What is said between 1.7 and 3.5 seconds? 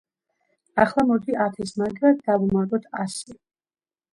მაგივრად დავუმატოთ ასი.